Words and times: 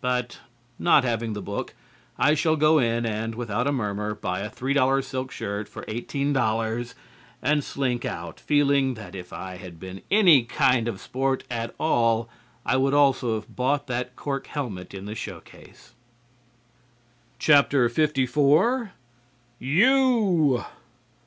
But 0.00 0.38
not 0.78 1.04
having 1.04 1.34
the 1.34 1.42
book, 1.42 1.74
I 2.18 2.32
shall 2.32 2.56
go 2.56 2.78
in 2.78 3.04
and, 3.04 3.34
without 3.34 3.66
a 3.66 3.70
murmur, 3.70 4.14
buy 4.14 4.40
a 4.40 4.48
$3 4.48 5.04
silk 5.04 5.30
shirt 5.30 5.68
for 5.68 5.82
$18 5.82 6.94
and 7.42 7.62
slink 7.62 8.06
out 8.06 8.40
feeling 8.40 8.94
that 8.94 9.14
if 9.14 9.30
I 9.30 9.58
had 9.58 9.78
been 9.78 10.00
any 10.10 10.44
kind 10.44 10.88
of 10.88 11.02
sport 11.02 11.44
at 11.50 11.74
all 11.78 12.30
I 12.64 12.78
would 12.78 12.94
also 12.94 13.34
have 13.34 13.54
bought 13.54 13.86
that 13.88 14.16
cork 14.16 14.46
helmet 14.46 14.94
in 14.94 15.04
the 15.04 15.14
showcase. 15.14 15.92
LIV 17.46 18.90
"YOU!" 19.58 20.64